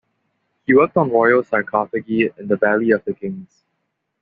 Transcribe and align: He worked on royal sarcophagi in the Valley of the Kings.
He 0.65 0.73
worked 0.73 0.97
on 0.97 1.11
royal 1.11 1.43
sarcophagi 1.43 2.31
in 2.35 2.47
the 2.47 2.55
Valley 2.55 2.89
of 2.89 3.05
the 3.05 3.13
Kings. 3.13 3.65